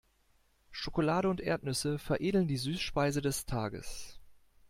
Schokolade 0.71 1.29
und 1.29 1.41
Erdnüsse 1.41 1.99
veredeln 1.99 2.47
die 2.47 2.57
Süßspeise 2.57 3.21
des 3.21 3.45
Tages. 3.45 4.19